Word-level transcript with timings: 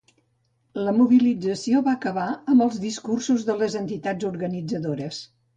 La 0.87 0.93
mobilització 1.01 1.83
va 1.89 1.93
acabar 1.99 2.25
amb 2.55 2.65
els 2.69 2.81
discursos 2.89 3.47
de 3.51 3.59
les 3.63 3.79
entitats 3.85 4.31
organitzadores. 4.35 5.25